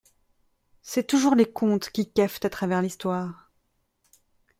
[0.81, 3.51] C’est toujours les comptes qui caftent à travers l’Histoire…